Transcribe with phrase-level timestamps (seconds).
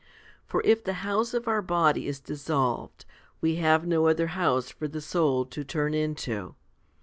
[0.47, 3.05] For if the house of our body is dissolved,
[3.39, 6.55] we have no other house for the soul to turn into.